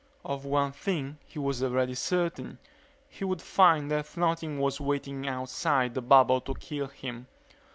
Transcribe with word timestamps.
Of 0.25 0.45
one 0.45 0.71
thing 0.71 1.19
he 1.27 1.37
was 1.37 1.61
already 1.61 1.93
certain; 1.93 2.57
he 3.07 3.23
would 3.23 3.39
find 3.39 3.91
that 3.91 4.17
nothing 4.17 4.57
was 4.57 4.81
waiting 4.81 5.27
outside 5.27 5.93
the 5.93 6.01
bubble 6.01 6.41
to 6.41 6.55
kill 6.55 6.87
him. 6.87 7.27